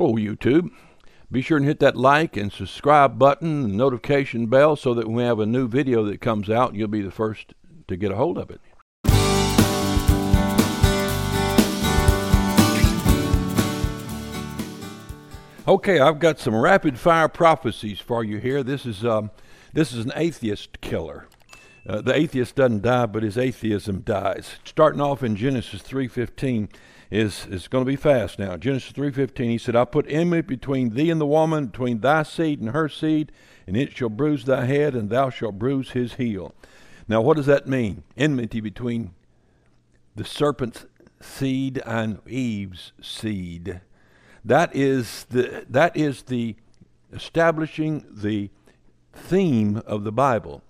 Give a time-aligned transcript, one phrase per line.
[0.00, 0.70] Hello, YouTube.
[1.28, 5.16] Be sure and hit that like and subscribe button and notification bell so that when
[5.16, 7.52] we have a new video that comes out, you'll be the first
[7.88, 8.60] to get a hold of it.
[15.66, 18.62] Okay, I've got some rapid fire prophecies for you here.
[18.62, 19.32] This is um,
[19.72, 21.26] this is an atheist killer.
[21.88, 24.56] Uh, the atheist doesn't die, but his atheism dies.
[24.62, 26.68] Starting off in Genesis 3:15
[27.10, 28.58] is is going to be fast now.
[28.58, 32.60] Genesis 3:15 he said, "I put enmity between thee and the woman, between thy seed
[32.60, 33.32] and her seed,
[33.66, 36.54] and it shall bruise thy head and thou shalt bruise his heel."
[37.08, 38.02] Now, what does that mean?
[38.18, 39.12] Enmity between
[40.14, 40.84] the serpent's
[41.22, 43.80] seed and Eve's seed.
[44.44, 46.56] That is the that is the
[47.14, 48.50] establishing the
[49.14, 50.62] theme of the Bible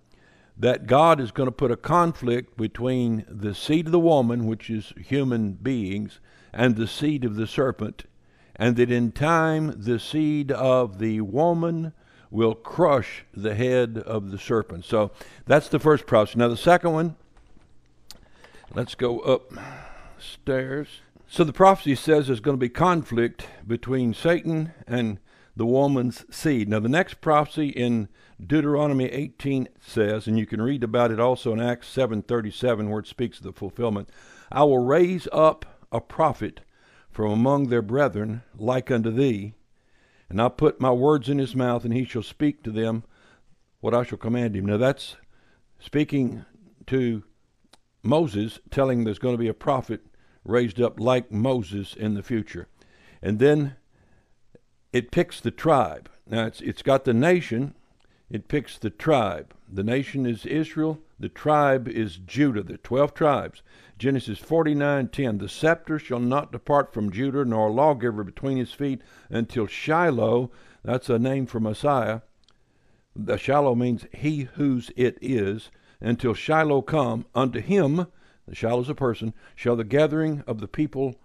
[0.59, 4.69] that God is going to put a conflict between the seed of the woman, which
[4.69, 6.21] is human beings,
[6.53, 8.05] and the seed of the serpent,
[8.57, 11.93] and that in time the seed of the woman
[12.31, 14.85] will crush the head of the serpent.
[14.85, 15.13] So
[15.47, 16.39] that's the first prophecy.
[16.39, 17.17] Now, the second one,
[18.75, 20.89] let's go upstairs.
[21.29, 25.21] So the prophecy says there's going to be conflict between Satan and
[25.59, 26.69] the woman's seed.
[26.69, 28.09] Now, the next prophecy in
[28.41, 33.09] Deuteronomy 18 says, and you can read about it also in Acts 7:37, where it
[33.09, 34.09] speaks of the fulfillment.
[34.53, 36.61] I will raise up a prophet
[37.11, 39.55] from among their brethren, like unto thee,
[40.31, 43.03] and I'll put my words in his mouth, and he shall speak to them
[43.81, 44.67] what I shall command him.
[44.67, 45.17] Now that's
[45.81, 46.45] speaking
[46.87, 47.25] to
[48.05, 50.07] Moses, telling there's going to be a prophet
[50.45, 52.69] raised up like Moses in the future.
[53.21, 53.75] And then
[54.93, 56.09] it picks the tribe.
[56.27, 57.75] Now it's it's got the nation,
[58.31, 59.55] it picks the tribe.
[59.71, 63.63] The nation is Israel, the tribe is Judah, the 12 tribes.
[63.99, 69.03] Genesis 49:10 The scepter shall not depart from Judah nor a lawgiver between his feet
[69.29, 70.51] until Shiloh,
[70.85, 72.21] that's a name for Messiah.
[73.17, 78.07] The Shiloh means he whose it is, until Shiloh come unto him,
[78.47, 81.17] the Shiloh is a person, shall the gathering of the people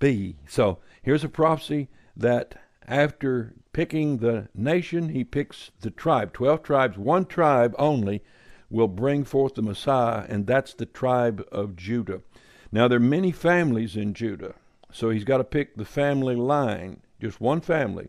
[0.00, 0.36] be.
[0.48, 2.56] So, here's a prophecy that
[2.88, 6.32] after picking the nation, he picks the tribe.
[6.32, 8.22] Twelve tribes, one tribe only
[8.70, 12.22] will bring forth the Messiah, and that's the tribe of Judah.
[12.72, 14.54] Now, there are many families in Judah,
[14.92, 18.08] so he's got to pick the family line, just one family.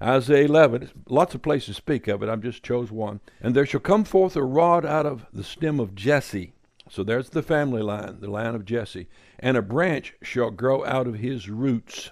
[0.00, 2.28] Isaiah 11, lots of places speak of it.
[2.28, 3.20] I've just chose one.
[3.40, 6.52] And there shall come forth a rod out of the stem of Jesse.
[6.88, 9.08] So there's the family line, the line of Jesse.
[9.40, 12.10] And a branch shall grow out of his roots.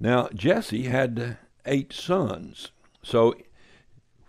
[0.00, 2.72] Now, Jesse had eight sons.
[3.02, 3.34] So,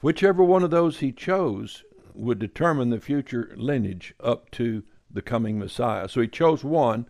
[0.01, 1.83] whichever one of those he chose
[2.13, 6.09] would determine the future lineage up to the coming Messiah.
[6.09, 7.05] So he chose one,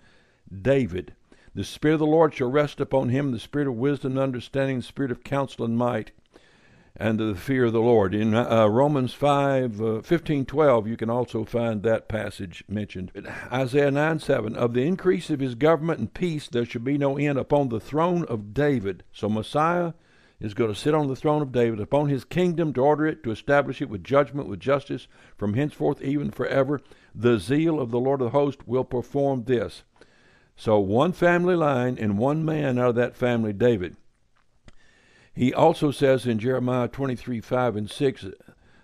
[0.62, 1.16] David.
[1.54, 4.78] The Spirit of the Lord shall rest upon him, the Spirit of wisdom and understanding,
[4.78, 6.12] the Spirit of counsel and might,
[6.96, 8.14] and the fear of the Lord.
[8.14, 13.12] In uh, Romans 5, uh, 15, 12, you can also find that passage mentioned.
[13.52, 17.18] Isaiah 9, 7, Of the increase of his government and peace there shall be no
[17.18, 19.04] end upon the throne of David.
[19.12, 19.94] So Messiah
[20.42, 23.24] is going to sit on the throne of David, upon his kingdom to order it,
[23.24, 25.08] to establish it with judgment, with justice,
[25.38, 26.82] from henceforth even forever.
[27.14, 29.84] The zeal of the Lord of the host will perform this.
[30.56, 33.96] So one family line and one man out of that family, David.
[35.34, 38.26] He also says in Jeremiah 23 5 and 6,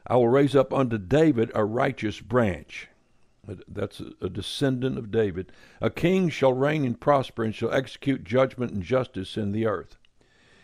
[0.08, 2.88] I will raise up unto David a righteous branch.
[3.68, 5.52] That's a descendant of David.
[5.82, 9.98] A king shall reign and prosper and shall execute judgment and justice in the earth.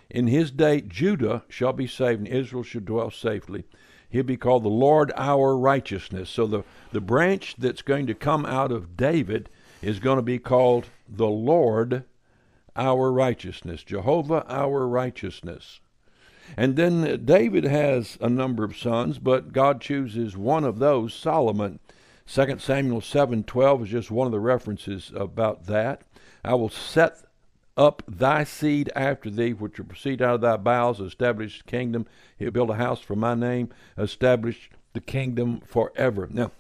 [0.10, 3.64] In his day, Judah shall be saved and Israel shall dwell safely.
[4.10, 6.30] He'll be called the Lord our righteousness.
[6.30, 9.50] So the, the branch that's going to come out of David
[9.82, 12.04] is going to be called the Lord
[12.76, 15.80] our righteousness, Jehovah our righteousness.
[16.58, 21.80] And then David has a number of sons, but God chooses one of those, Solomon.
[22.26, 26.02] 2 Samuel 7:12 is just one of the references about that.
[26.44, 27.24] I will set
[27.76, 32.06] up thy seed after thee, which will proceed out of thy bowels, establish the kingdom.
[32.38, 36.28] He'll build a house for my name, establish the kingdom forever.
[36.30, 36.52] Now,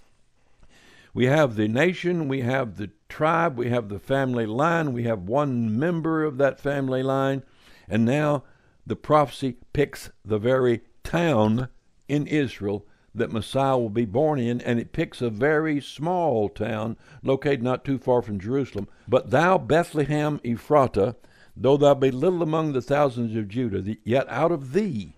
[1.13, 5.29] we have the nation, we have the tribe, we have the family line, we have
[5.29, 7.43] one member of that family line,
[7.87, 8.43] and now
[8.87, 11.69] the prophecy picks the very town
[12.07, 16.97] in Israel that Messiah will be born in, and it picks a very small town
[17.21, 18.87] located not too far from Jerusalem.
[19.07, 21.15] But thou, Bethlehem Ephratah,
[21.55, 25.13] though thou be little among the thousands of Judah, yet out of thee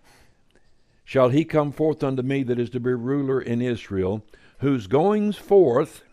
[1.06, 4.26] shall he come forth unto me that is to be ruler in Israel,
[4.60, 6.04] whose goings forth,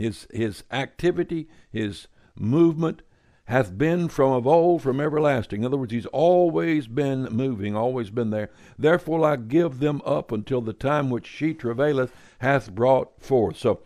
[0.00, 3.02] his his activity, his movement,
[3.44, 5.60] hath been from of old, from everlasting.
[5.60, 8.50] In other words, he's always been moving, always been there.
[8.78, 13.56] Therefore I give them up until the time which she travaileth hath brought forth.
[13.56, 13.80] So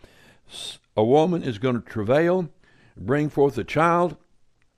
[0.96, 2.50] a woman is going to travail,
[2.96, 4.16] bring forth a child,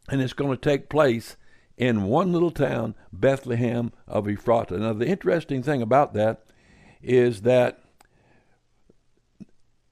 [0.09, 1.37] and it's going to take place
[1.77, 4.79] in one little town, Bethlehem of Ephratah.
[4.79, 6.45] Now, the interesting thing about that
[7.03, 7.81] is that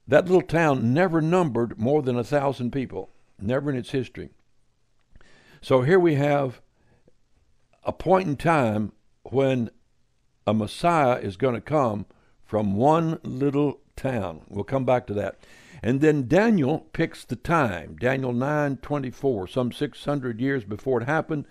[0.06, 3.10] that little town never numbered more than a thousand people,
[3.40, 4.30] never in its history.
[5.60, 6.60] So here we have
[7.84, 8.92] a point in time
[9.22, 9.70] when
[10.46, 12.06] a Messiah is going to come
[12.44, 14.42] from one little town.
[14.48, 15.38] We'll come back to that.
[15.82, 17.96] And then Daniel picks the time.
[17.96, 21.46] Daniel 9:24, some 600 years before it happened,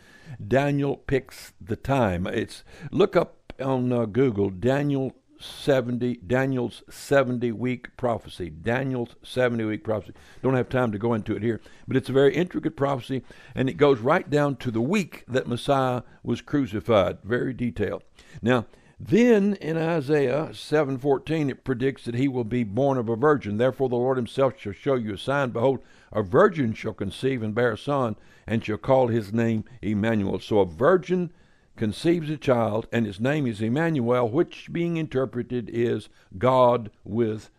[0.45, 2.25] Daniel picks the time.
[2.27, 8.49] It's look up on uh, Google Daniel 70 Daniel's 70 week prophecy.
[8.49, 10.13] Daniel's 70 week prophecy.
[10.41, 13.23] Don't have time to go into it here, but it's a very intricate prophecy
[13.55, 17.17] and it goes right down to the week that Messiah was crucified.
[17.23, 18.03] Very detailed.
[18.41, 18.65] Now,
[18.99, 23.57] then in Isaiah 7:14 it predicts that he will be born of a virgin.
[23.57, 25.49] Therefore the Lord himself shall show you a sign.
[25.49, 25.79] Behold,
[26.11, 28.15] a virgin shall conceive and bear a son
[28.47, 30.39] and shall call his name Emmanuel.
[30.39, 31.31] So a virgin
[31.75, 37.49] conceives a child, and his name is Emmanuel, which being interpreted is God with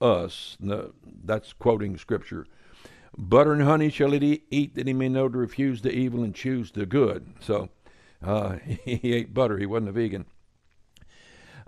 [0.00, 0.56] us.
[1.24, 2.46] that's quoting scripture.
[3.18, 6.34] Butter and honey shall he eat, that he may know to refuse the evil and
[6.34, 7.34] choose the good.
[7.40, 7.70] So
[8.22, 9.58] uh, he ate butter.
[9.58, 10.26] He wasn't a vegan.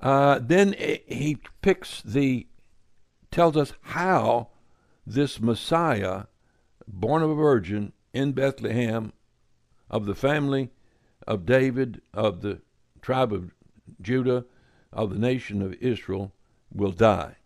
[0.01, 2.47] Uh, then he picks the,
[3.31, 4.49] tells us how
[5.07, 6.25] this Messiah,
[6.87, 9.13] born of a virgin in Bethlehem,
[9.91, 10.71] of the family
[11.29, 12.63] of David, of the
[13.03, 13.55] tribe of
[14.01, 14.47] Judah,
[14.93, 16.33] of the nation of Israel,
[16.73, 17.37] will die.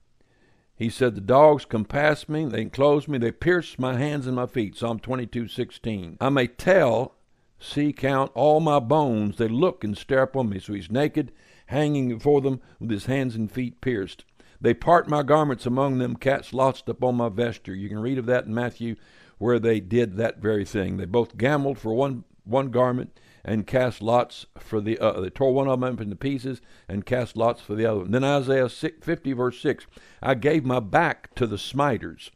[0.77, 4.47] He said, The dogs compass me, they enclose me, they pierce my hands and my
[4.47, 4.77] feet.
[4.77, 6.17] Psalm 22, 16.
[6.21, 7.17] I may tell,
[7.59, 10.61] see, count all my bones, they look and stare upon me.
[10.61, 11.33] So he's naked,
[11.67, 14.25] hanging before them with his hands and feet pierced.
[14.61, 17.75] They part my garments among them, cats lost upon my vesture.
[17.75, 18.95] You can read of that in Matthew,
[19.39, 20.99] where they did that very thing.
[20.99, 25.21] They both gambled for one one garment and cast lots for the other.
[25.21, 28.03] They tore one of them into pieces and cast lots for the other.
[28.03, 29.87] And then Isaiah 50, verse 6
[30.23, 32.31] I gave my back to the smiters.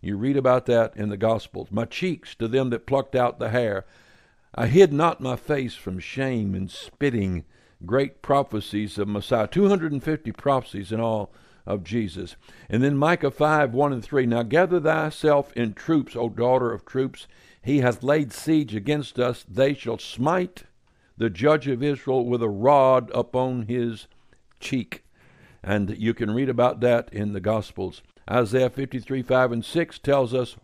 [0.00, 1.68] You read about that in the Gospels.
[1.70, 3.86] My cheeks to them that plucked out the hair.
[4.54, 7.44] I hid not my face from shame and spitting.
[7.84, 9.48] Great prophecies of Messiah.
[9.48, 11.32] 250 prophecies in all
[11.66, 12.36] of Jesus.
[12.68, 14.26] And then Micah 5 1 and 3.
[14.26, 17.26] Now gather thyself in troops, O daughter of troops.
[17.64, 19.42] He hath laid siege against us.
[19.48, 20.64] They shall smite
[21.16, 24.06] the judge of Israel with a rod upon his
[24.60, 25.02] cheek.
[25.62, 28.02] And you can read about that in the Gospels.
[28.30, 30.56] Isaiah 53 5 and 6 tells us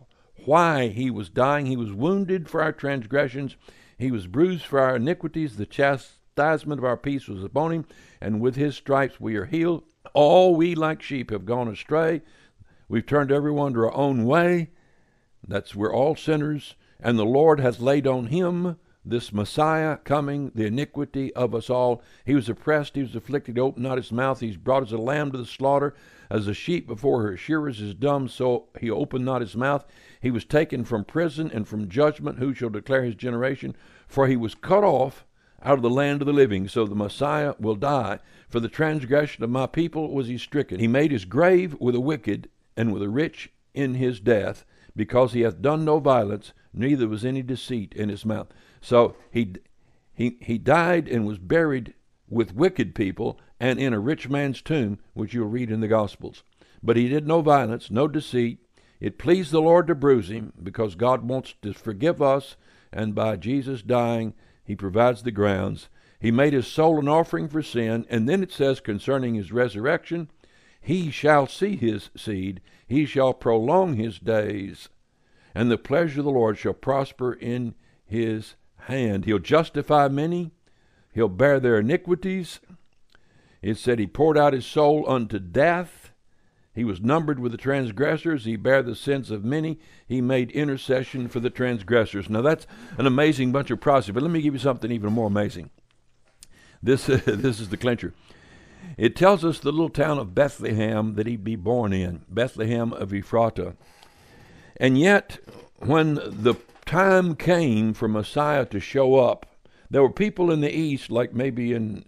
[0.45, 1.65] why he was dying.
[1.65, 3.55] He was wounded for our transgressions,
[3.97, 5.57] he was bruised for our iniquities.
[5.57, 7.85] The chastisement of our peace was upon him,
[8.19, 9.83] and with his stripes we are healed.
[10.13, 12.21] All we like sheep have gone astray.
[12.87, 14.69] We've turned everyone to our own way.
[15.47, 16.75] That's we're all sinners.
[17.01, 22.03] And the Lord hath laid on him this Messiah coming, the iniquity of us all.
[22.23, 24.39] He was oppressed, he was afflicted, he opened not his mouth.
[24.39, 25.95] He's brought as a lamb to the slaughter,
[26.29, 29.85] as a sheep before her shearers is dumb, so he opened not his mouth.
[30.21, 32.37] He was taken from prison and from judgment.
[32.37, 33.75] Who shall declare his generation?
[34.07, 35.25] For he was cut off
[35.63, 36.67] out of the land of the living.
[36.67, 38.19] So the Messiah will die.
[38.49, 40.79] For the transgression of my people was he stricken.
[40.79, 44.65] He made his grave with the wicked and with the rich in his death,
[44.95, 48.47] because he hath done no violence neither was any deceit in his mouth.
[48.81, 49.55] So he,
[50.13, 51.93] he, he died and was buried
[52.29, 56.43] with wicked people and in a rich man's tomb, which you'll read in the Gospels.
[56.81, 58.59] But he did no violence, no deceit.
[58.99, 62.55] It pleased the Lord to bruise him because God wants to forgive us,
[62.91, 65.89] and by Jesus dying, he provides the grounds.
[66.19, 70.29] He made his soul an offering for sin, and then it says concerning his resurrection,
[70.79, 74.89] he shall see his seed, he shall prolong his days
[75.53, 79.25] and the pleasure of the Lord shall prosper in his hand.
[79.25, 80.51] He'll justify many,
[81.13, 82.59] he'll bear their iniquities.
[83.61, 86.11] It said he poured out his soul unto death.
[86.73, 88.45] He was numbered with the transgressors.
[88.45, 89.77] He bare the sins of many.
[90.07, 92.29] He made intercession for the transgressors.
[92.29, 92.65] Now that's
[92.97, 94.13] an amazing bunch of prophecy.
[94.13, 95.69] But let me give you something even more amazing.
[96.81, 98.13] This uh, this is the clincher.
[98.97, 103.11] It tells us the little town of Bethlehem that he'd be born in, Bethlehem of
[103.11, 103.75] Ephratah.
[104.81, 105.37] And yet,
[105.77, 106.55] when the
[106.87, 109.45] time came for Messiah to show up,
[109.91, 112.03] there were people in the East, like maybe in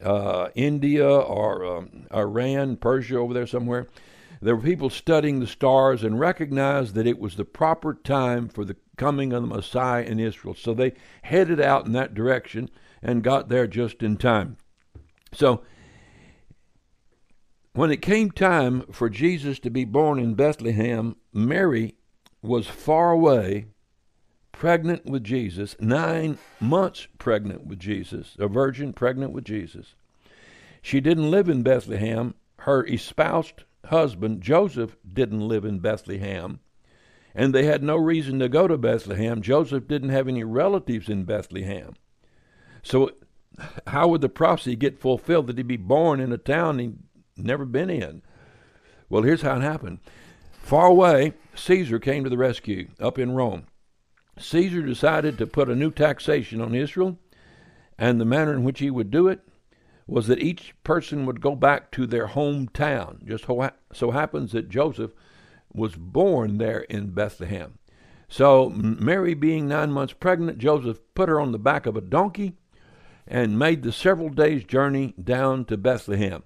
[0.00, 3.88] uh, India or um, Iran, Persia, over there somewhere.
[4.40, 8.64] There were people studying the stars and recognized that it was the proper time for
[8.64, 10.54] the coming of the Messiah in Israel.
[10.54, 12.70] So they headed out in that direction
[13.02, 14.56] and got there just in time.
[15.32, 15.62] So
[17.74, 21.94] when it came time for Jesus to be born in Bethlehem, Mary
[22.42, 23.66] was far away,
[24.50, 29.94] pregnant with Jesus, nine months pregnant with Jesus, a virgin pregnant with Jesus.
[30.82, 32.34] She didn't live in Bethlehem.
[32.58, 36.60] Her espoused husband, Joseph, didn't live in Bethlehem.
[37.34, 39.40] And they had no reason to go to Bethlehem.
[39.40, 41.94] Joseph didn't have any relatives in Bethlehem.
[42.82, 43.12] So,
[43.86, 46.98] how would the prophecy get fulfilled that he'd be born in a town he'd
[47.44, 48.22] never been in?
[49.08, 49.98] Well, here's how it happened.
[50.52, 53.66] Far away, Caesar came to the rescue up in Rome.
[54.38, 57.18] Caesar decided to put a new taxation on Israel,
[57.98, 59.40] and the manner in which he would do it
[60.06, 63.24] was that each person would go back to their hometown.
[63.26, 65.12] Just so happens that Joseph
[65.72, 67.78] was born there in Bethlehem.
[68.28, 72.54] So, Mary being nine months pregnant, Joseph put her on the back of a donkey
[73.26, 76.42] and made the several days' journey down to Bethlehem.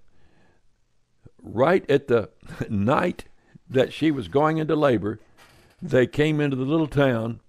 [1.43, 2.31] Right at the
[2.69, 3.25] night
[3.69, 5.21] that she was going into labor,
[5.81, 7.41] they came into the little town,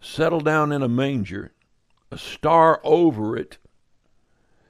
[0.00, 1.52] settled down in a manger,
[2.10, 3.58] a star over it,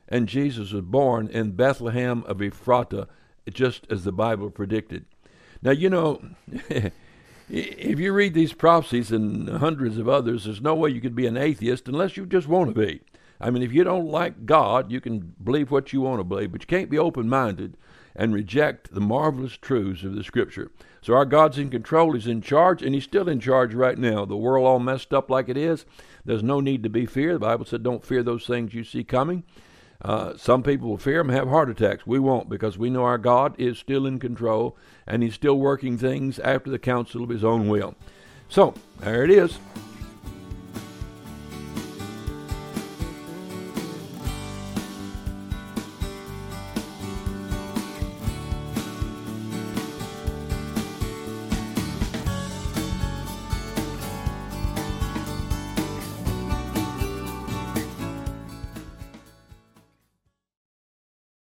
[0.09, 3.09] and Jesus was born in Bethlehem of Ephrata,
[3.51, 5.07] just as the Bible predicted.
[5.63, 6.23] Now, you know,
[7.49, 11.27] if you read these prophecies and hundreds of others, there's no way you could be
[11.27, 13.01] an atheist unless you just want to be.
[13.41, 16.53] I mean, if you don't like God, you can believe what you want to believe,
[16.53, 17.77] but you can't be open minded
[18.15, 20.71] and reject the marvelous truths of the Scripture.
[21.01, 24.25] So our God's in control, He's in charge, and He's still in charge right now.
[24.25, 25.85] The world all messed up like it is.
[26.25, 27.35] There's no need to be fear.
[27.35, 29.45] The Bible said, "Don't fear those things you see coming."
[30.03, 32.07] Uh, some people will fear them, have heart attacks.
[32.07, 34.77] We won't because we know our God is still in control
[35.07, 37.95] and He's still working things after the counsel of His own will.
[38.49, 39.59] So there it is.